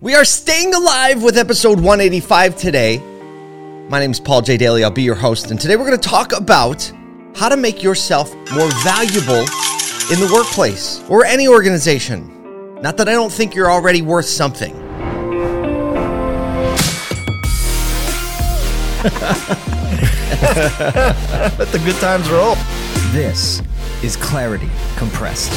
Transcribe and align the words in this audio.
We 0.00 0.14
are 0.14 0.24
staying 0.24 0.74
alive 0.74 1.24
with 1.24 1.36
episode 1.36 1.80
185 1.80 2.54
today. 2.54 2.98
My 3.88 3.98
name 3.98 4.12
is 4.12 4.20
Paul 4.20 4.42
J. 4.42 4.56
Daly. 4.56 4.84
I'll 4.84 4.92
be 4.92 5.02
your 5.02 5.16
host. 5.16 5.50
And 5.50 5.58
today 5.58 5.74
we're 5.74 5.86
going 5.86 5.98
to 5.98 6.08
talk 6.08 6.32
about 6.32 6.92
how 7.34 7.48
to 7.48 7.56
make 7.56 7.82
yourself 7.82 8.32
more 8.54 8.70
valuable 8.84 9.40
in 9.40 10.20
the 10.20 10.30
workplace 10.32 11.02
or 11.08 11.24
any 11.24 11.48
organization. 11.48 12.80
Not 12.80 12.96
that 12.98 13.08
I 13.08 13.12
don't 13.12 13.32
think 13.32 13.56
you're 13.56 13.72
already 13.72 14.02
worth 14.02 14.26
something. 14.26 14.72
Let 21.58 21.72
the 21.72 21.82
good 21.84 21.96
times 21.96 22.30
roll. 22.30 22.54
This 23.10 23.62
is 24.04 24.14
Clarity 24.14 24.70
Compressed. 24.96 25.52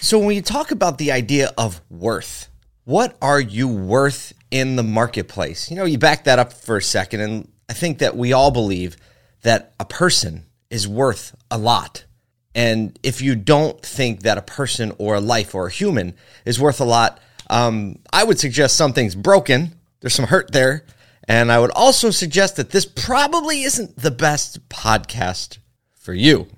So, 0.00 0.16
when 0.16 0.28
we 0.28 0.40
talk 0.40 0.70
about 0.70 0.96
the 0.98 1.10
idea 1.10 1.52
of 1.58 1.82
worth, 1.90 2.49
what 2.90 3.16
are 3.22 3.40
you 3.40 3.68
worth 3.68 4.32
in 4.50 4.74
the 4.74 4.82
marketplace? 4.82 5.70
You 5.70 5.76
know, 5.76 5.84
you 5.84 5.96
back 5.96 6.24
that 6.24 6.40
up 6.40 6.52
for 6.52 6.78
a 6.78 6.82
second, 6.82 7.20
and 7.20 7.48
I 7.68 7.72
think 7.72 8.00
that 8.00 8.16
we 8.16 8.32
all 8.32 8.50
believe 8.50 8.96
that 9.42 9.74
a 9.78 9.84
person 9.84 10.46
is 10.70 10.88
worth 10.88 11.36
a 11.52 11.56
lot. 11.56 12.04
And 12.52 12.98
if 13.04 13.22
you 13.22 13.36
don't 13.36 13.80
think 13.80 14.22
that 14.22 14.38
a 14.38 14.42
person 14.42 14.92
or 14.98 15.14
a 15.14 15.20
life 15.20 15.54
or 15.54 15.68
a 15.68 15.70
human 15.70 16.14
is 16.44 16.58
worth 16.58 16.80
a 16.80 16.84
lot, 16.84 17.20
um, 17.48 18.00
I 18.12 18.24
would 18.24 18.40
suggest 18.40 18.76
something's 18.76 19.14
broken. 19.14 19.78
There's 20.00 20.14
some 20.14 20.26
hurt 20.26 20.52
there. 20.52 20.84
And 21.28 21.52
I 21.52 21.60
would 21.60 21.70
also 21.70 22.10
suggest 22.10 22.56
that 22.56 22.70
this 22.70 22.86
probably 22.86 23.62
isn't 23.62 23.98
the 23.98 24.10
best 24.10 24.68
podcast 24.68 25.58
for 25.94 26.12
you. 26.12 26.48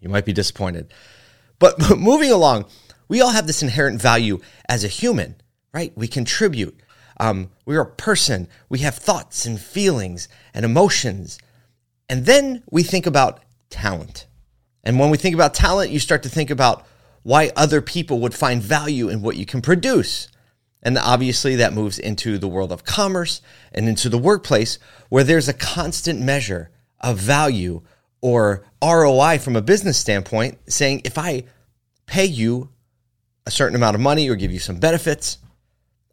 You 0.00 0.08
might 0.08 0.24
be 0.24 0.32
disappointed. 0.32 0.92
But, 1.60 1.78
moving 1.96 2.32
along, 2.32 2.64
we 3.06 3.20
all 3.20 3.30
have 3.30 3.46
this 3.46 3.62
inherent 3.62 4.02
value 4.02 4.40
as 4.68 4.82
a 4.82 4.88
human, 4.88 5.36
right? 5.76 5.92
We 5.94 6.08
contribute. 6.08 6.80
Um, 7.20 7.50
we're 7.66 7.82
a 7.82 7.86
person. 7.86 8.48
We 8.70 8.78
have 8.78 8.94
thoughts 8.94 9.44
and 9.44 9.60
feelings 9.60 10.26
and 10.54 10.64
emotions. 10.64 11.38
And 12.08 12.24
then 12.24 12.62
we 12.70 12.82
think 12.82 13.04
about 13.04 13.42
talent. 13.68 14.26
And 14.84 14.98
when 14.98 15.10
we 15.10 15.18
think 15.18 15.34
about 15.34 15.52
talent, 15.52 15.90
you 15.90 15.98
start 15.98 16.22
to 16.22 16.30
think 16.30 16.48
about 16.48 16.86
why 17.24 17.50
other 17.56 17.82
people 17.82 18.20
would 18.20 18.32
find 18.32 18.62
value 18.62 19.10
in 19.10 19.20
what 19.20 19.36
you 19.36 19.44
can 19.44 19.60
produce. 19.60 20.28
And 20.82 20.96
obviously, 20.96 21.56
that 21.56 21.74
moves 21.74 21.98
into 21.98 22.38
the 22.38 22.48
world 22.48 22.72
of 22.72 22.84
commerce 22.84 23.42
and 23.70 23.86
into 23.86 24.08
the 24.08 24.16
workplace 24.16 24.78
where 25.10 25.24
there's 25.24 25.48
a 25.48 25.52
constant 25.52 26.22
measure 26.22 26.70
of 27.00 27.18
value 27.18 27.82
or 28.22 28.64
ROI 28.82 29.40
from 29.40 29.56
a 29.56 29.60
business 29.60 29.98
standpoint, 29.98 30.56
saying 30.70 31.02
if 31.04 31.18
I 31.18 31.44
pay 32.06 32.24
you 32.24 32.70
a 33.44 33.50
certain 33.50 33.76
amount 33.76 33.94
of 33.94 34.00
money 34.00 34.30
or 34.30 34.36
give 34.36 34.52
you 34.52 34.58
some 34.58 34.78
benefits, 34.78 35.36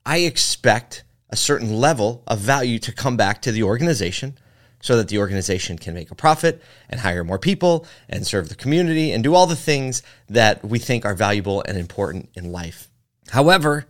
I 0.06 0.20
expect 0.20 1.04
a 1.30 1.36
certain 1.36 1.78
level 1.78 2.24
of 2.28 2.40
value 2.40 2.80
to 2.80 2.92
come 2.92 3.18
back 3.18 3.42
to 3.42 3.52
the 3.52 3.64
organization 3.64 4.38
so 4.82 4.98
that 4.98 5.08
the 5.08 5.18
organization 5.18 5.78
can 5.78 5.94
make 5.94 6.12
a 6.12 6.16
profit 6.16 6.62
and 6.90 7.00
hire 7.00 7.24
more 7.24 7.40
people 7.40 7.88
and 8.10 8.28
serve 8.28 8.50
the 8.50 8.56
community 8.56 9.12
and 9.12 9.24
do 9.24 9.34
all 9.34 9.48
the 9.48 9.56
things 9.56 10.04
that 10.28 10.64
we 10.64 10.78
think 10.78 11.06
are 11.06 11.16
valuable 11.16 11.64
and 11.66 11.78
important 11.78 12.30
in 12.36 12.52
life. 12.52 12.90
However, 13.30 13.86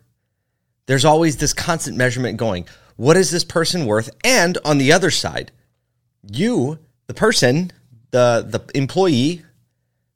there's 0.86 1.03
always 1.03 1.38
this 1.38 1.53
constant 1.53 1.97
measurement 1.97 2.38
going. 2.38 2.67
What 2.95 3.17
is 3.17 3.31
this 3.31 3.44
person 3.44 3.86
worth? 3.86 4.09
And 4.23 4.58
on 4.64 4.77
the 4.77 4.92
other 4.92 5.09
side, 5.09 5.52
you, 6.31 6.80
the 7.08 7.14
person, 7.14 7.72
the 8.11 8.45
the 8.48 8.77
employee 8.77 9.44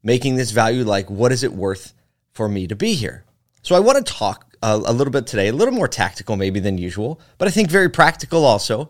making 0.04 0.36
this 0.36 0.52
value 0.52 0.84
like 0.84 1.10
what 1.10 1.32
is 1.32 1.44
it 1.44 1.52
worth 1.52 1.94
for 2.32 2.48
me 2.48 2.68
to 2.68 2.76
be 2.76 2.94
here? 2.94 3.26
So 3.64 3.76
I 3.76 3.80
want 3.80 3.98
to 3.98 4.14
talk 4.14 4.47
a, 4.62 4.76
a 4.76 4.94
little 4.94 5.12
bit 5.12 5.28
today, 5.28 5.48
a 5.48 5.54
little 5.54 5.74
more 5.74 5.88
tactical 5.88 6.36
maybe 6.36 6.60
than 6.60 6.78
usual, 6.78 7.20
but 7.38 7.48
I 7.48 7.52
think 7.52 7.70
very 7.70 7.90
practical 7.90 8.46
also 8.46 8.90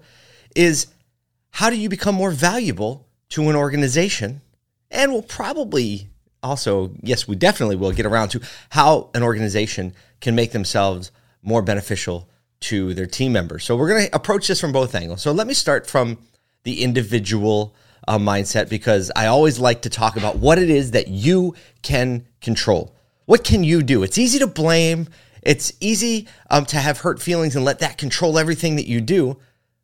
is 0.56 0.88
how 1.52 1.70
do 1.70 1.76
you 1.76 1.90
become 1.90 2.16
more 2.16 2.32
valuable 2.32 3.08
to 3.30 3.50
an 3.50 3.56
organization? 3.56 4.42
And 4.92 5.12
we'll 5.12 5.22
probably 5.22 6.08
also, 6.44 6.92
yes, 7.02 7.28
we 7.28 7.36
definitely 7.36 7.76
will 7.76 7.92
get 7.92 8.06
around 8.06 8.30
to 8.30 8.42
how 8.70 9.10
an 9.14 9.24
organization 9.24 9.94
can 10.22 10.36
make 10.36 10.52
themselves 10.52 11.12
more 11.42 11.62
beneficial 11.62 12.30
to 12.60 12.94
their 12.94 13.06
team 13.06 13.34
members. 13.34 13.64
So 13.64 13.76
we're 13.76 13.90
going 13.90 14.08
to 14.08 14.16
approach 14.16 14.48
this 14.48 14.60
from 14.60 14.72
both 14.72 14.96
angles. 14.96 15.22
So 15.22 15.32
let 15.32 15.48
me 15.48 15.54
start 15.54 15.88
from 15.88 16.18
the 16.64 16.84
individual 16.84 17.76
uh, 18.08 18.18
mindset 18.18 18.70
because 18.70 19.12
I 19.16 19.28
always 19.28 19.60
like 19.60 19.82
to 19.84 19.90
talk 19.90 20.18
about 20.18 20.38
what 20.38 20.58
it 20.58 20.70
is 20.70 20.92
that 20.92 21.08
you 21.08 21.56
can 21.82 22.26
control. 22.42 22.96
What 23.26 23.44
can 23.44 23.64
you 23.64 23.84
do? 23.84 24.04
It's 24.04 24.18
easy 24.18 24.40
to 24.40 24.48
blame. 24.48 25.08
It's 25.48 25.72
easy 25.80 26.28
um, 26.50 26.66
to 26.66 26.78
have 26.78 27.00
hurt 27.00 27.22
feelings 27.22 27.56
and 27.56 27.66
let 27.66 27.80
that 27.80 27.98
control 27.98 28.38
everything 28.38 28.76
that 28.76 28.88
you 28.88 29.02
do. 29.02 29.38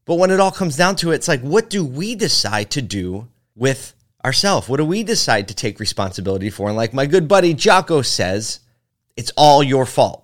But 0.06 0.16
when 0.16 0.30
it 0.30 0.40
all 0.40 0.52
comes 0.52 0.76
down 0.76 0.98
to 0.98 1.12
it, 1.12 1.16
it's 1.16 1.28
like, 1.28 1.42
what 1.42 1.70
do 1.70 1.86
we 1.86 2.16
decide 2.16 2.70
to 2.72 2.82
do 2.82 3.30
with 3.56 3.94
ourselves? 4.24 4.68
What 4.68 4.78
do 4.78 4.86
we 4.86 5.04
decide 5.04 5.48
to 5.48 5.56
take 5.56 5.80
responsibility 5.80 6.50
for? 6.50 6.68
And 6.68 6.78
like 6.78 6.94
my 6.94 7.06
good 7.06 7.28
buddy 7.28 7.54
Jocko 7.54 8.02
says, 8.02 8.60
it's 9.16 9.32
all 9.38 9.64
your 9.64 9.86
fault 9.86 10.24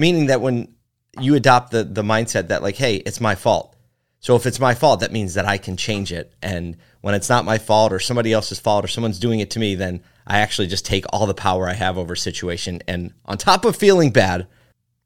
meaning 0.00 0.26
that 0.26 0.40
when 0.40 0.74
you 1.20 1.34
adopt 1.34 1.70
the 1.70 1.84
the 1.84 2.02
mindset 2.02 2.48
that 2.48 2.62
like 2.62 2.76
hey 2.76 2.96
it's 2.96 3.20
my 3.20 3.34
fault 3.34 3.76
so 4.20 4.36
if 4.36 4.46
it's 4.46 4.60
my 4.60 4.74
fault 4.74 5.00
that 5.00 5.12
means 5.12 5.34
that 5.34 5.44
i 5.44 5.58
can 5.58 5.76
change 5.76 6.12
it 6.12 6.32
and 6.42 6.76
when 7.00 7.14
it's 7.14 7.28
not 7.28 7.44
my 7.44 7.58
fault 7.58 7.92
or 7.92 7.98
somebody 7.98 8.32
else's 8.32 8.58
fault 8.58 8.84
or 8.84 8.88
someone's 8.88 9.18
doing 9.18 9.40
it 9.40 9.50
to 9.50 9.58
me 9.58 9.74
then 9.74 10.02
i 10.26 10.38
actually 10.38 10.66
just 10.66 10.86
take 10.86 11.04
all 11.12 11.26
the 11.26 11.34
power 11.34 11.68
i 11.68 11.74
have 11.74 11.98
over 11.98 12.14
a 12.14 12.16
situation 12.16 12.80
and 12.88 13.12
on 13.26 13.36
top 13.36 13.64
of 13.64 13.76
feeling 13.76 14.10
bad 14.10 14.46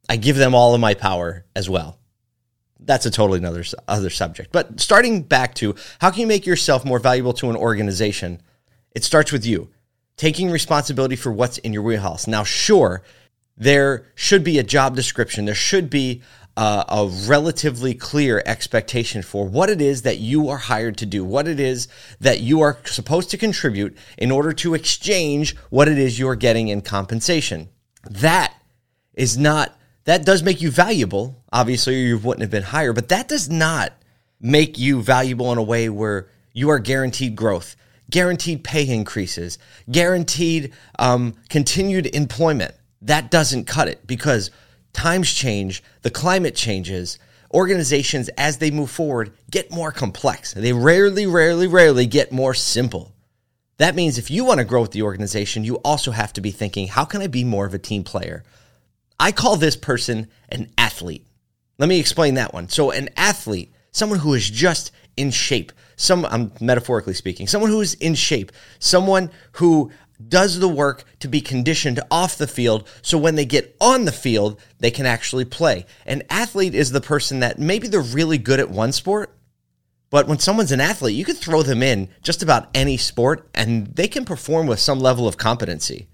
i 0.09 0.17
give 0.17 0.37
them 0.37 0.55
all 0.55 0.75
of 0.75 0.81
my 0.81 0.95
power 0.95 1.45
as 1.55 1.69
well 1.69 1.99
that's 2.81 3.07
a 3.07 3.11
totally 3.11 3.39
another 3.39 3.65
other 3.89 4.11
subject 4.11 4.53
but 4.53 4.81
starting 4.81 5.23
back 5.23 5.55
to 5.55 5.75
how 6.01 6.11
can 6.11 6.21
you 6.21 6.27
make 6.27 6.47
yourself 6.47 6.85
more 6.85 6.99
valuable 6.99 7.33
to 7.33 7.51
an 7.51 7.57
organization 7.57 8.41
it 8.95 9.05
starts 9.05 9.33
with 9.33 9.45
you 9.45 9.71
taking 10.17 10.51
responsibility 10.51 11.17
for 11.17 11.33
what's 11.33 11.59
in 11.59 11.73
your 11.73 11.83
wheelhouse 11.83 12.27
now 12.27 12.45
sure 12.45 13.03
there 13.57 14.07
should 14.15 14.43
be 14.43 14.59
a 14.59 14.65
job 14.65 14.97
description. 14.97 15.45
There 15.45 15.55
should 15.55 15.89
be 15.89 16.23
uh, 16.57 16.85
a 16.89 17.07
relatively 17.29 17.95
clear 17.95 18.43
expectation 18.47 19.23
for 19.23 19.47
what 19.47 19.71
it 19.71 19.81
is 19.81 20.03
that 20.03 20.19
you 20.19 20.49
are 20.49 20.59
hired 20.59 20.97
to 20.99 21.07
do, 21.07 21.25
what 21.25 21.49
it 21.49 21.59
is 21.59 21.89
that 22.21 22.41
you 22.41 22.61
are 22.61 22.79
supposed 22.85 23.31
to 23.31 23.37
contribute 23.37 23.97
in 24.19 24.31
order 24.31 24.53
to 24.53 24.75
exchange 24.75 25.57
what 25.71 25.89
it 25.89 25.99
is 25.99 26.19
you're 26.19 26.37
getting 26.37 26.69
in 26.69 26.81
compensation. 26.81 27.69
That 28.09 28.55
is 29.15 29.37
not, 29.37 29.77
that 30.05 30.25
does 30.25 30.43
make 30.43 30.61
you 30.61 30.71
valuable. 30.71 31.43
Obviously, 31.53 32.03
you 32.03 32.19
wouldn't 32.19 32.43
have 32.43 32.51
been 32.51 32.63
hired, 32.63 32.95
but 32.95 33.09
that 33.09 33.29
does 33.29 33.51
not 33.51 33.93
make 34.41 34.79
you 34.79 35.03
valuable 35.03 35.51
in 35.53 35.59
a 35.59 35.63
way 35.63 35.89
where 35.89 36.29
you 36.53 36.69
are 36.71 36.79
guaranteed 36.79 37.37
growth, 37.37 37.77
guaranteed 38.11 38.63
pay 38.63 38.89
increases, 38.89 39.59
guaranteed 39.91 40.73
um, 40.99 41.35
continued 41.49 42.07
employment 42.15 42.75
that 43.05 43.31
doesn't 43.31 43.67
cut 43.67 43.87
it 43.87 44.07
because 44.07 44.51
times 44.93 45.33
change, 45.33 45.83
the 46.03 46.11
climate 46.11 46.55
changes. 46.55 47.19
Organizations, 47.53 48.29
as 48.31 48.59
they 48.59 48.71
move 48.71 48.91
forward, 48.91 49.33
get 49.51 49.71
more 49.71 49.93
complex. 49.93 50.55
They 50.55 50.73
rarely, 50.73 51.27
rarely, 51.27 51.69
rarely 51.69 52.07
get 52.07 52.33
more 52.33 52.55
simple. 52.55 53.13
That 53.77 53.95
means 53.95 54.19
if 54.19 54.31
you 54.31 54.45
want 54.45 54.59
to 54.59 54.65
grow 54.65 54.81
with 54.81 54.93
the 54.93 55.03
organization, 55.03 55.65
you 55.65 55.77
also 55.77 56.11
have 56.11 56.33
to 56.33 56.41
be 56.41 56.51
thinking, 56.51 56.89
how 56.89 57.05
can 57.05 57.23
I 57.23 57.27
be 57.27 57.45
more 57.45 57.67
of 57.67 57.75
a 57.75 57.79
team 57.79 58.03
player? 58.03 58.43
I 59.19 59.33
call 59.33 59.57
this 59.57 59.77
person 59.77 60.29
an 60.49 60.71
athlete. 60.77 61.27
Let 61.79 61.89
me 61.89 61.99
explain 61.99 62.35
that 62.35 62.55
one. 62.55 62.69
So, 62.69 62.91
an 62.91 63.11
athlete, 63.17 63.73
someone 63.91 64.21
who 64.21 64.35
is 64.35 64.49
just 64.49 64.93
in 65.17 65.31
shape, 65.31 65.73
some 65.97 66.25
I'm 66.27 66.53
metaphorically 66.61 67.15
speaking, 67.15 67.47
someone 67.47 67.71
who 67.71 67.81
is 67.81 67.95
in 67.95 68.15
shape, 68.15 68.53
someone 68.79 69.31
who 69.53 69.91
does 70.29 70.61
the 70.61 70.69
work 70.69 71.05
to 71.21 71.29
be 71.29 71.41
conditioned 71.41 72.01
off 72.11 72.39
the 72.39 72.47
field 72.47 72.89
so 73.03 73.19
when 73.19 73.35
they 73.35 73.45
get 73.45 73.77
on 73.81 74.05
the 74.05 74.13
field, 74.13 74.61
they 74.79 74.91
can 74.91 75.07
actually 75.07 75.45
play. 75.45 75.87
An 76.07 76.23
athlete 76.31 76.75
is 76.75 76.93
the 76.93 77.01
person 77.01 77.41
that 77.41 77.59
maybe 77.59 77.89
they're 77.89 78.01
really 78.01 78.39
good 78.39 78.61
at 78.61 78.71
one 78.71 78.93
sport, 78.93 79.37
but 80.11 80.29
when 80.29 80.39
someone's 80.39 80.73
an 80.73 80.81
athlete, 80.81 81.17
you 81.17 81.25
can 81.25 81.35
throw 81.35 81.63
them 81.63 81.83
in 81.83 82.09
just 82.23 82.43
about 82.43 82.69
any 82.75 82.97
sport 82.97 83.49
and 83.55 83.89
they 83.89 84.07
can 84.07 84.25
perform 84.25 84.67
with 84.67 84.79
some 84.79 85.01
level 85.01 85.27
of 85.27 85.37
competency 85.37 86.09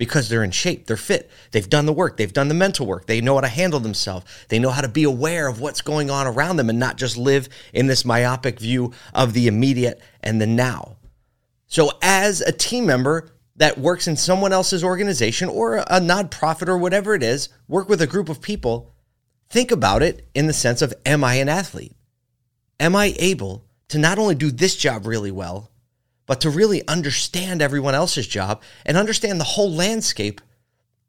because 0.00 0.30
they're 0.30 0.42
in 0.42 0.50
shape, 0.50 0.86
they're 0.86 0.96
fit, 0.96 1.30
they've 1.50 1.68
done 1.68 1.84
the 1.84 1.92
work, 1.92 2.16
they've 2.16 2.32
done 2.32 2.48
the 2.48 2.54
mental 2.54 2.86
work, 2.86 3.04
they 3.04 3.20
know 3.20 3.34
how 3.34 3.42
to 3.42 3.48
handle 3.48 3.78
themselves, 3.80 4.24
they 4.48 4.58
know 4.58 4.70
how 4.70 4.80
to 4.80 4.88
be 4.88 5.04
aware 5.04 5.46
of 5.46 5.60
what's 5.60 5.82
going 5.82 6.08
on 6.08 6.26
around 6.26 6.56
them 6.56 6.70
and 6.70 6.78
not 6.78 6.96
just 6.96 7.18
live 7.18 7.50
in 7.74 7.86
this 7.86 8.02
myopic 8.02 8.58
view 8.58 8.94
of 9.12 9.34
the 9.34 9.46
immediate 9.46 10.00
and 10.22 10.40
the 10.40 10.46
now. 10.46 10.96
So, 11.66 11.90
as 12.00 12.40
a 12.40 12.50
team 12.50 12.86
member, 12.86 13.28
that 13.56 13.76
works 13.76 14.08
in 14.08 14.16
someone 14.16 14.54
else's 14.54 14.82
organization 14.82 15.50
or 15.50 15.76
a 15.76 16.00
nonprofit 16.00 16.68
or 16.68 16.78
whatever 16.78 17.14
it 17.14 17.22
is, 17.22 17.50
work 17.68 17.90
with 17.90 18.00
a 18.00 18.06
group 18.06 18.30
of 18.30 18.40
people, 18.40 18.94
think 19.50 19.70
about 19.70 20.02
it 20.02 20.26
in 20.34 20.46
the 20.46 20.54
sense 20.54 20.80
of 20.80 20.94
Am 21.04 21.22
I 21.22 21.34
an 21.34 21.50
athlete? 21.50 21.94
Am 22.80 22.96
I 22.96 23.14
able 23.18 23.66
to 23.88 23.98
not 23.98 24.18
only 24.18 24.34
do 24.34 24.50
this 24.50 24.76
job 24.76 25.04
really 25.04 25.30
well, 25.30 25.70
but 26.30 26.42
to 26.42 26.48
really 26.48 26.86
understand 26.86 27.60
everyone 27.60 27.96
else's 27.96 28.24
job 28.24 28.62
and 28.86 28.96
understand 28.96 29.40
the 29.40 29.44
whole 29.44 29.68
landscape 29.68 30.40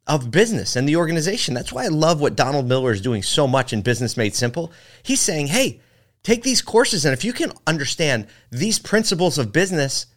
of 0.07 0.31
business 0.31 0.75
and 0.75 0.89
the 0.89 0.95
organization. 0.95 1.53
That's 1.53 1.71
why 1.71 1.85
I 1.85 1.89
love 1.89 2.19
what 2.19 2.35
Donald 2.35 2.67
Miller 2.67 2.91
is 2.91 3.01
doing 3.01 3.21
so 3.21 3.47
much 3.47 3.71
in 3.71 3.83
Business 3.83 4.17
Made 4.17 4.33
Simple. 4.33 4.71
He's 5.03 5.21
saying, 5.21 5.45
hey, 5.45 5.79
take 6.23 6.41
these 6.41 6.63
courses, 6.63 7.05
and 7.05 7.13
if 7.13 7.23
you 7.23 7.33
can 7.33 7.51
understand 7.67 8.25
these 8.49 8.79
principles 8.79 9.37
of 9.37 9.53
business, 9.53 10.07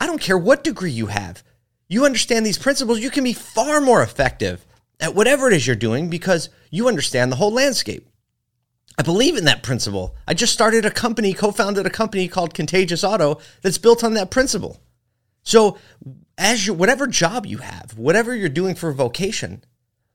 I 0.00 0.06
don't 0.06 0.18
care 0.18 0.38
what 0.38 0.64
degree 0.64 0.92
you 0.92 1.08
have, 1.08 1.42
you 1.86 2.06
understand 2.06 2.46
these 2.46 2.56
principles, 2.56 3.00
you 3.00 3.10
can 3.10 3.24
be 3.24 3.34
far 3.34 3.82
more 3.82 4.02
effective 4.02 4.64
at 4.98 5.14
whatever 5.14 5.48
it 5.48 5.52
is 5.52 5.66
you're 5.66 5.76
doing 5.76 6.08
because 6.08 6.48
you 6.70 6.88
understand 6.88 7.30
the 7.30 7.36
whole 7.36 7.52
landscape. 7.52 8.07
I 8.98 9.02
believe 9.02 9.36
in 9.36 9.44
that 9.44 9.62
principle. 9.62 10.16
I 10.26 10.34
just 10.34 10.52
started 10.52 10.84
a 10.84 10.90
company, 10.90 11.32
co 11.32 11.52
founded 11.52 11.86
a 11.86 11.90
company 11.90 12.26
called 12.26 12.52
Contagious 12.52 13.04
Auto 13.04 13.38
that's 13.62 13.78
built 13.78 14.02
on 14.02 14.14
that 14.14 14.32
principle. 14.32 14.80
So, 15.44 15.78
as 16.36 16.66
you, 16.66 16.74
whatever 16.74 17.06
job 17.06 17.46
you 17.46 17.58
have, 17.58 17.96
whatever 17.96 18.34
you're 18.34 18.48
doing 18.48 18.74
for 18.74 18.88
a 18.88 18.94
vocation, 18.94 19.62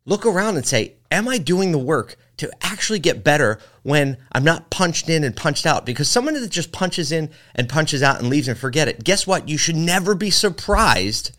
look 0.05 0.25
around 0.25 0.57
and 0.57 0.65
say, 0.65 0.95
Am 1.09 1.29
I 1.29 1.37
doing 1.37 1.71
the 1.71 1.77
work 1.77 2.17
to 2.37 2.51
actually 2.61 2.99
get 2.99 3.23
better 3.23 3.57
when 3.83 4.17
I'm 4.33 4.43
not 4.43 4.69
punched 4.69 5.07
in 5.07 5.23
and 5.23 5.35
punched 5.35 5.65
out? 5.65 5.85
Because 5.85 6.09
someone 6.09 6.33
that 6.33 6.51
just 6.51 6.73
punches 6.73 7.13
in 7.13 7.29
and 7.55 7.69
punches 7.69 8.03
out 8.03 8.19
and 8.19 8.29
leaves 8.29 8.49
and 8.49 8.57
forget 8.57 8.89
it, 8.89 9.05
guess 9.05 9.25
what? 9.25 9.47
You 9.47 9.57
should 9.57 9.77
never 9.77 10.13
be 10.13 10.29
surprised 10.29 11.31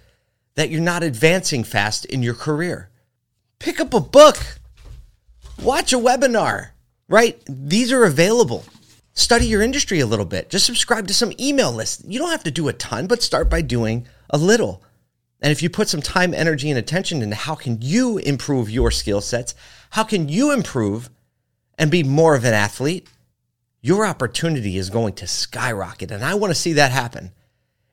that 0.54 0.70
you're 0.70 0.80
not 0.80 1.02
advancing 1.02 1.62
fast 1.62 2.06
in 2.06 2.22
your 2.22 2.34
career. 2.34 2.88
Pick 3.58 3.80
up 3.80 3.92
a 3.92 4.00
book, 4.00 4.38
watch 5.62 5.92
a 5.92 5.98
webinar 5.98 6.70
right? 7.08 7.40
These 7.48 7.92
are 7.92 8.04
available. 8.04 8.64
Study 9.12 9.46
your 9.46 9.62
industry 9.62 10.00
a 10.00 10.06
little 10.06 10.24
bit. 10.24 10.50
Just 10.50 10.66
subscribe 10.66 11.06
to 11.08 11.14
some 11.14 11.32
email 11.38 11.72
lists. 11.72 12.02
You 12.06 12.18
don't 12.18 12.30
have 12.30 12.44
to 12.44 12.50
do 12.50 12.68
a 12.68 12.72
ton, 12.72 13.06
but 13.06 13.22
start 13.22 13.48
by 13.48 13.62
doing 13.62 14.06
a 14.30 14.38
little. 14.38 14.82
And 15.40 15.52
if 15.52 15.62
you 15.62 15.70
put 15.70 15.88
some 15.88 16.02
time, 16.02 16.34
energy, 16.34 16.70
and 16.70 16.78
attention 16.78 17.22
into 17.22 17.36
how 17.36 17.54
can 17.54 17.78
you 17.80 18.18
improve 18.18 18.70
your 18.70 18.90
skill 18.90 19.20
sets, 19.20 19.54
how 19.90 20.02
can 20.02 20.28
you 20.28 20.52
improve 20.52 21.10
and 21.78 21.90
be 21.90 22.02
more 22.02 22.34
of 22.34 22.44
an 22.44 22.54
athlete, 22.54 23.08
your 23.80 24.06
opportunity 24.06 24.76
is 24.76 24.90
going 24.90 25.14
to 25.14 25.26
skyrocket. 25.26 26.10
And 26.10 26.24
I 26.24 26.34
want 26.34 26.50
to 26.50 26.58
see 26.58 26.74
that 26.74 26.92
happen. 26.92 27.32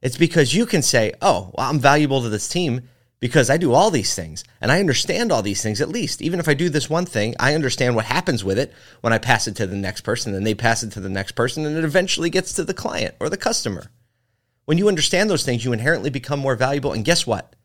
It's 0.01 0.17
because 0.17 0.55
you 0.55 0.65
can 0.65 0.81
say, 0.81 1.13
oh, 1.21 1.51
well, 1.53 1.69
I'm 1.69 1.79
valuable 1.79 2.21
to 2.21 2.29
this 2.29 2.47
team 2.47 2.87
because 3.21 3.49
I 3.49 3.55
do 3.57 3.73
all 3.73 3.91
these 3.91 4.13
things 4.13 4.43
and 4.59 4.71
I 4.71 4.81
understand 4.81 5.31
all 5.31 5.43
these 5.43 5.63
things 5.63 5.79
at 5.79 5.87
least. 5.87 6.21
Even 6.21 6.39
if 6.39 6.49
I 6.49 6.53
do 6.53 6.67
this 6.67 6.89
one 6.89 7.05
thing, 7.05 7.35
I 7.39 7.55
understand 7.55 7.95
what 7.95 8.05
happens 8.05 8.43
with 8.43 8.59
it 8.59 8.73
when 8.99 9.13
I 9.13 9.19
pass 9.19 9.47
it 9.47 9.55
to 9.57 9.67
the 9.67 9.77
next 9.77 10.01
person, 10.01 10.35
and 10.35 10.45
they 10.45 10.55
pass 10.55 10.83
it 10.83 10.91
to 10.93 10.99
the 10.99 11.07
next 11.09 11.33
person, 11.33 11.65
and 11.65 11.77
it 11.77 11.85
eventually 11.85 12.29
gets 12.29 12.51
to 12.53 12.65
the 12.65 12.73
client 12.73 13.15
or 13.21 13.29
the 13.29 13.37
customer. 13.37 13.91
When 14.65 14.77
you 14.77 14.87
understand 14.87 15.29
those 15.29 15.45
things, 15.45 15.63
you 15.63 15.71
inherently 15.71 16.09
become 16.09 16.39
more 16.39 16.55
valuable. 16.55 16.93
And 16.93 17.05
guess 17.05 17.25
what? 17.25 17.55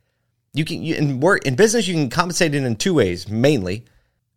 You 0.52 0.64
can 0.64 0.82
you, 0.82 0.94
in 0.94 1.20
work 1.20 1.46
in 1.46 1.56
business, 1.56 1.88
you 1.88 1.94
can 1.94 2.10
compensate 2.10 2.54
it 2.54 2.62
in 2.62 2.76
two 2.76 2.94
ways, 2.94 3.28
mainly 3.28 3.84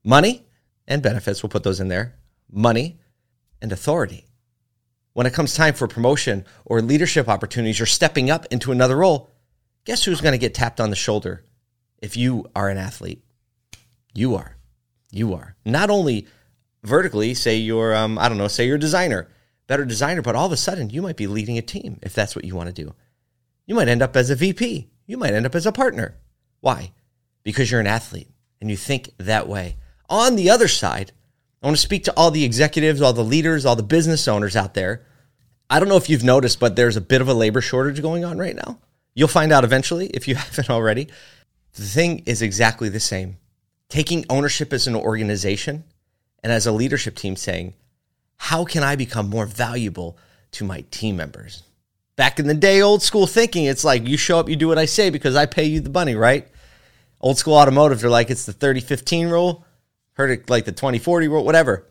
money 0.04 0.45
and 0.88 1.04
benefits. 1.04 1.44
We'll 1.44 1.50
put 1.50 1.63
those 1.63 1.80
in 1.80 1.89
there. 1.89 2.15
Money 2.51 3.00
and 3.62 3.72
authority. 3.72 4.25
When 5.13 5.27
it 5.27 5.33
comes 5.33 5.54
time 5.54 5.74
for 5.74 5.88
promotion 5.88 6.45
or 6.65 6.81
leadership 6.81 7.27
opportunities 7.27 7.81
or 7.81 7.86
stepping 7.86 8.30
up 8.30 8.45
into 8.51 8.72
another 8.72 8.98
role, 8.98 9.30
Guess 9.89 10.03
who's 10.03 10.21
going 10.21 10.33
to 10.33 10.38
get 10.38 10.53
tapped 10.53 10.80
on 10.80 10.91
the 10.91 10.95
shoulder 10.95 11.44
if 12.00 12.15
you 12.15 12.45
are 12.56 12.69
an 12.69 12.77
athlete? 12.77 13.24
You 14.13 14.36
are. 14.36 14.56
You 15.09 15.33
are. 15.33 15.56
Not 15.65 15.89
only 15.89 16.27
vertically, 16.83 17.33
say 17.33 17.56
you're, 17.56 17.95
um, 17.95 18.19
I 18.19 18.30
don't 18.30 18.38
know, 18.38 18.47
say 18.47 18.68
you're 18.68 18.75
a 18.75 18.80
designer, 18.80 19.30
better 19.65 19.86
designer, 19.86 20.21
but 20.21 20.36
all 20.36 20.45
of 20.45 20.51
a 20.51 20.57
sudden 20.57 20.91
you 20.91 21.01
might 21.01 21.18
be 21.18 21.25
leading 21.25 21.57
a 21.57 21.63
team 21.63 21.97
if 22.03 22.13
that's 22.13 22.36
what 22.36 22.45
you 22.45 22.56
want 22.56 22.68
to 22.68 22.83
do. 22.83 22.94
You 23.65 23.74
might 23.74 23.88
end 23.88 24.03
up 24.03 24.15
as 24.15 24.30
a 24.30 24.36
VP. 24.36 24.91
You 25.07 25.18
might 25.18 25.33
end 25.33 25.47
up 25.47 25.56
as 25.56 25.65
a 25.65 25.71
partner. 25.71 26.19
Why? 26.59 26.91
Because 27.41 27.71
you're 27.71 27.81
an 27.81 27.88
athlete 27.88 28.30
and 28.62 28.69
you 28.69 28.77
think 28.77 29.09
that 29.18 29.47
way. 29.47 29.75
On 30.07 30.36
the 30.36 30.51
other 30.51 30.68
side, 30.68 31.13
I 31.63 31.65
want 31.65 31.77
to 31.77 31.81
speak 31.81 32.03
to 32.03 32.13
all 32.15 32.30
the 32.30 32.45
executives, 32.45 33.01
all 33.01 33.13
the 33.13 33.24
leaders, 33.24 33.65
all 33.65 33.75
the 33.75 33.81
business 33.81 34.27
owners 34.27 34.56
out 34.56 34.75
there. 34.75 35.03
I 35.68 35.80
don't 35.80 35.89
know 35.89 35.97
if 35.97 36.12
you've 36.12 36.24
noticed, 36.24 36.59
but 36.59 36.75
there's 36.75 36.95
a 36.95 37.01
bit 37.01 37.21
of 37.21 37.27
a 37.27 37.33
labor 37.33 37.59
shortage 37.59 38.03
going 38.03 38.24
on 38.24 38.38
right 38.38 38.56
now. 38.56 38.77
You'll 39.19 39.27
find 39.27 39.51
out 39.51 39.66
eventually 39.66 40.07
if 40.07 40.30
you 40.30 40.36
haven't 40.45 40.69
already. 40.69 41.10
The 41.74 41.81
thing 41.81 42.24
is 42.25 42.42
exactly 42.42 42.88
the 42.88 43.01
same. 43.01 43.36
Taking 43.89 44.24
ownership 44.30 44.71
as 44.71 44.88
an 44.88 44.95
organization 44.95 45.83
and 46.42 46.54
as 46.54 46.66
a 46.66 46.71
leadership 46.71 47.18
team 47.18 47.36
saying, 47.36 47.74
how 48.38 48.63
can 48.63 48.81
I 48.81 48.95
become 48.95 49.30
more 49.30 49.45
valuable 49.45 50.18
to 50.51 50.63
my 50.63 50.86
team 50.89 51.18
members? 51.18 51.63
Back 52.16 52.39
in 52.39 52.48
the 52.48 52.54
day, 52.54 52.81
old 52.81 53.04
school 53.04 53.27
thinking, 53.27 53.66
it's 53.66 53.83
like 53.83 54.07
you 54.07 54.16
show 54.16 54.39
up, 54.39 54.48
you 54.48 54.56
do 54.56 54.69
what 54.69 54.77
I 54.77 54.86
say 54.86 55.10
because 55.10 55.36
I 55.36 55.48
pay 55.48 55.65
you 55.65 55.81
the 55.81 55.89
money, 55.89 56.15
right? 56.15 56.48
Old 57.19 57.38
school 57.38 57.56
automotive, 57.56 58.00
they're 58.00 58.10
like, 58.10 58.30
it's 58.30 58.45
the 58.45 58.54
30 58.54 58.80
15 58.80 59.27
rule. 59.27 59.65
Heard 60.13 60.31
it 60.31 60.50
like 60.50 60.63
the 60.63 60.72
20 60.72 60.98
40 60.98 61.27
rule, 61.27 61.44
whatever. 61.44 61.89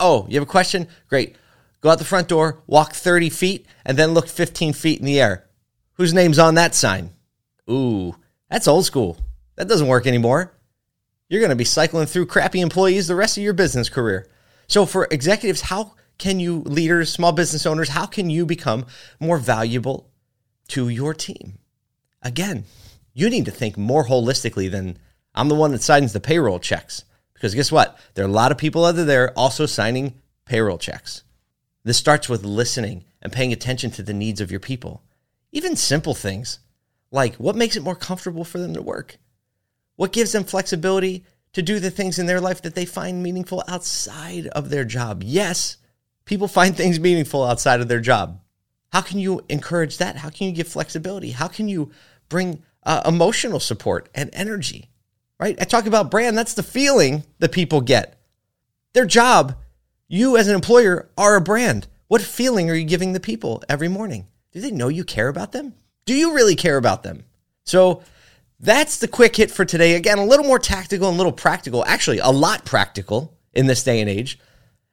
Oh, 0.00 0.26
you 0.28 0.34
have 0.34 0.48
a 0.48 0.50
question? 0.50 0.88
Great. 1.08 1.36
Go 1.82 1.90
out 1.90 2.00
the 2.00 2.04
front 2.04 2.26
door, 2.26 2.64
walk 2.66 2.94
30 2.94 3.30
feet, 3.30 3.64
and 3.84 3.96
then 3.96 4.10
look 4.10 4.26
15 4.26 4.72
feet 4.72 4.98
in 4.98 5.06
the 5.06 5.20
air. 5.20 5.44
Whose 5.98 6.14
name's 6.14 6.38
on 6.38 6.54
that 6.54 6.76
sign? 6.76 7.10
Ooh, 7.68 8.14
that's 8.48 8.68
old 8.68 8.86
school. 8.86 9.18
That 9.56 9.66
doesn't 9.66 9.88
work 9.88 10.06
anymore. 10.06 10.54
You're 11.28 11.40
going 11.40 11.50
to 11.50 11.56
be 11.56 11.64
cycling 11.64 12.06
through 12.06 12.26
crappy 12.26 12.60
employees 12.60 13.08
the 13.08 13.16
rest 13.16 13.36
of 13.36 13.42
your 13.42 13.52
business 13.52 13.88
career. 13.88 14.28
So, 14.68 14.86
for 14.86 15.08
executives, 15.10 15.62
how 15.62 15.94
can 16.16 16.38
you, 16.38 16.60
leaders, 16.60 17.12
small 17.12 17.32
business 17.32 17.66
owners, 17.66 17.88
how 17.88 18.06
can 18.06 18.30
you 18.30 18.46
become 18.46 18.86
more 19.18 19.38
valuable 19.38 20.08
to 20.68 20.88
your 20.88 21.14
team? 21.14 21.58
Again, 22.22 22.64
you 23.12 23.28
need 23.28 23.46
to 23.46 23.50
think 23.50 23.76
more 23.76 24.06
holistically 24.06 24.70
than 24.70 24.98
I'm 25.34 25.48
the 25.48 25.56
one 25.56 25.72
that 25.72 25.82
signs 25.82 26.12
the 26.12 26.20
payroll 26.20 26.60
checks. 26.60 27.04
Because 27.34 27.56
guess 27.56 27.72
what? 27.72 27.98
There 28.14 28.24
are 28.24 28.28
a 28.28 28.32
lot 28.32 28.52
of 28.52 28.58
people 28.58 28.84
out 28.84 28.92
there 28.92 29.36
also 29.36 29.66
signing 29.66 30.14
payroll 30.44 30.78
checks. 30.78 31.24
This 31.82 31.96
starts 31.96 32.28
with 32.28 32.44
listening 32.44 33.04
and 33.20 33.32
paying 33.32 33.52
attention 33.52 33.90
to 33.92 34.02
the 34.02 34.14
needs 34.14 34.40
of 34.40 34.52
your 34.52 34.60
people. 34.60 35.02
Even 35.52 35.76
simple 35.76 36.14
things 36.14 36.58
like 37.10 37.36
what 37.36 37.56
makes 37.56 37.76
it 37.76 37.82
more 37.82 37.96
comfortable 37.96 38.44
for 38.44 38.58
them 38.58 38.74
to 38.74 38.82
work? 38.82 39.18
What 39.96 40.12
gives 40.12 40.32
them 40.32 40.44
flexibility 40.44 41.24
to 41.54 41.62
do 41.62 41.80
the 41.80 41.90
things 41.90 42.18
in 42.18 42.26
their 42.26 42.40
life 42.40 42.62
that 42.62 42.74
they 42.74 42.84
find 42.84 43.22
meaningful 43.22 43.64
outside 43.66 44.46
of 44.48 44.70
their 44.70 44.84
job? 44.84 45.22
Yes, 45.24 45.78
people 46.24 46.48
find 46.48 46.76
things 46.76 47.00
meaningful 47.00 47.44
outside 47.44 47.80
of 47.80 47.88
their 47.88 48.00
job. 48.00 48.40
How 48.92 49.00
can 49.00 49.18
you 49.18 49.44
encourage 49.48 49.98
that? 49.98 50.16
How 50.16 50.30
can 50.30 50.46
you 50.46 50.52
give 50.52 50.68
flexibility? 50.68 51.30
How 51.30 51.48
can 51.48 51.68
you 51.68 51.90
bring 52.28 52.62
uh, 52.84 53.02
emotional 53.06 53.60
support 53.60 54.08
and 54.14 54.30
energy? 54.32 54.90
Right? 55.38 55.56
I 55.60 55.64
talk 55.64 55.86
about 55.86 56.10
brand, 56.10 56.36
that's 56.36 56.54
the 56.54 56.62
feeling 56.62 57.24
that 57.38 57.52
people 57.52 57.80
get. 57.80 58.20
Their 58.92 59.06
job, 59.06 59.56
you 60.08 60.36
as 60.36 60.48
an 60.48 60.54
employer 60.54 61.08
are 61.16 61.36
a 61.36 61.40
brand. 61.40 61.86
What 62.08 62.22
feeling 62.22 62.70
are 62.70 62.74
you 62.74 62.86
giving 62.86 63.12
the 63.12 63.20
people 63.20 63.62
every 63.68 63.88
morning? 63.88 64.26
Do 64.58 64.62
they 64.62 64.74
know 64.74 64.88
you 64.88 65.04
care 65.04 65.28
about 65.28 65.52
them? 65.52 65.74
Do 66.04 66.14
you 66.14 66.34
really 66.34 66.56
care 66.56 66.76
about 66.76 67.02
them? 67.02 67.24
So 67.64 68.02
that's 68.58 68.98
the 68.98 69.08
quick 69.08 69.36
hit 69.36 69.50
for 69.50 69.64
today. 69.64 69.94
Again, 69.94 70.18
a 70.18 70.24
little 70.24 70.46
more 70.46 70.58
tactical 70.58 71.08
and 71.08 71.14
a 71.14 71.18
little 71.18 71.32
practical, 71.32 71.84
actually, 71.84 72.18
a 72.18 72.30
lot 72.30 72.64
practical 72.64 73.38
in 73.52 73.66
this 73.66 73.84
day 73.84 74.00
and 74.00 74.10
age. 74.10 74.38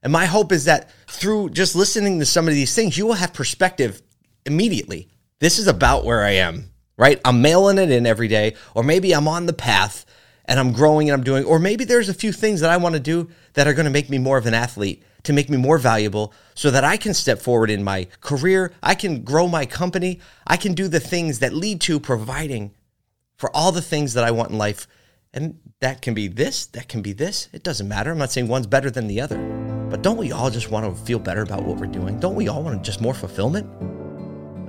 And 0.04 0.14
my 0.14 0.26
hope 0.26 0.52
is 0.52 0.66
that 0.66 0.92
through 1.08 1.50
just 1.50 1.76
listening 1.76 2.20
to 2.20 2.26
some 2.26 2.48
of 2.48 2.54
these 2.54 2.76
things, 2.76 2.96
you 2.96 3.08
will 3.08 3.14
have 3.14 3.34
perspective 3.34 4.04
immediately. 4.46 5.10
This 5.40 5.58
is 5.58 5.68
about 5.68 6.06
where 6.06 6.24
I 6.24 6.32
am, 6.32 6.70
right? 6.96 7.20
I'm 7.26 7.42
mailing 7.42 7.80
it 7.80 7.90
in 7.90 8.06
every 8.06 8.28
day, 8.28 8.56
or 8.76 8.84
maybe 8.84 9.14
I'm 9.14 9.28
on 9.28 9.48
the 9.48 9.54
path 9.54 10.06
and 10.46 10.60
I'm 10.60 10.74
growing 10.74 11.10
and 11.10 11.18
I'm 11.18 11.24
doing, 11.24 11.44
or 11.44 11.58
maybe 11.58 11.86
there's 11.86 12.10
a 12.10 12.14
few 12.14 12.32
things 12.32 12.62
that 12.62 12.70
I 12.70 12.78
want 12.78 12.94
to 12.94 13.02
do 13.02 13.30
that 13.54 13.68
are 13.68 13.74
going 13.74 13.86
to 13.86 13.92
make 13.92 14.12
me 14.12 14.20
more 14.20 14.38
of 14.38 14.46
an 14.46 14.54
athlete 14.54 15.02
to 15.26 15.34
make 15.34 15.50
me 15.50 15.58
more 15.58 15.78
valuable 15.78 16.34
so 16.54 16.72
that 16.72 16.84
I 16.84 16.98
can 16.98 17.14
step 17.14 17.40
forward 17.40 17.70
in 17.70 17.84
my 17.84 18.08
career. 18.22 18.74
I 18.82 18.96
can 18.96 19.24
grow 19.24 19.48
my 19.48 19.66
company. 19.66 20.20
I 20.48 20.58
can 20.58 20.74
do 20.74 20.88
the 20.88 21.00
things 21.00 21.40
that 21.40 21.54
lead 21.54 21.82
to 21.82 22.00
providing 22.00 22.74
for 23.38 23.56
all 23.56 23.72
the 23.72 23.82
things 23.82 24.14
that 24.14 24.24
I 24.24 24.32
want 24.32 24.52
in 24.52 24.58
life. 24.58 24.88
And 25.34 25.60
that 25.82 26.02
can 26.02 26.14
be 26.14 26.28
this, 26.28 26.66
that 26.68 26.88
can 26.88 27.02
be 27.02 27.12
this. 27.12 27.50
It 27.52 27.64
doesn't 27.64 27.88
matter. 27.88 28.12
I'm 28.12 28.18
not 28.18 28.32
saying 28.32 28.48
one's 28.48 28.68
better 28.68 28.90
than 28.90 29.08
the 29.08 29.20
other. 29.20 29.38
But 29.90 30.02
don't 30.02 30.18
we 30.18 30.32
all 30.32 30.50
just 30.50 30.72
want 30.72 30.86
to 30.86 31.04
feel 31.04 31.20
better 31.20 31.42
about 31.42 31.64
what 31.64 31.78
we're 31.78 31.88
doing? 31.88 32.20
Don't 32.20 32.36
we 32.36 32.48
all 32.48 32.64
want 32.64 32.84
just 32.84 33.02
more 33.02 33.14
fulfillment? 33.14 33.70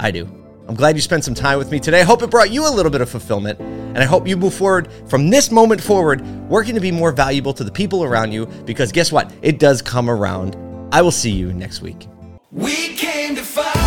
I 0.01 0.11
do. 0.11 0.29
I'm 0.69 0.75
glad 0.75 0.97
you 0.97 1.01
spent 1.01 1.25
some 1.25 1.35
time 1.35 1.59
with 1.59 1.71
me 1.71 1.79
today. 1.79 2.01
I 2.01 2.05
hope 2.05 2.23
it 2.23 2.31
brought 2.31 2.51
you 2.51 2.69
a 2.69 2.73
little 2.75 2.91
bit 2.91 3.01
of 3.01 3.09
fulfillment. 3.09 3.61
And 3.97 4.03
I 4.03 4.07
hope 4.07 4.29
you 4.29 4.37
move 4.37 4.53
forward 4.53 4.91
from 5.07 5.31
this 5.31 5.51
moment 5.51 5.81
forward, 5.81 6.21
working 6.51 6.75
to 6.75 6.83
be 6.83 6.93
more 6.93 7.13
valuable 7.13 7.55
to 7.55 7.65
the 7.65 7.73
people 7.73 8.05
around 8.05 8.31
you, 8.31 8.45
because 8.67 8.93
guess 8.93 9.11
what? 9.11 9.33
It 9.41 9.59
does 9.59 9.81
come 9.81 10.11
around. 10.11 10.55
I 10.93 11.01
will 11.01 11.11
see 11.11 11.31
you 11.31 11.51
next 11.55 11.81
week. 11.81 12.07
We 12.51 12.95
came 12.95 13.35
to 13.37 13.43
fight. 13.43 13.86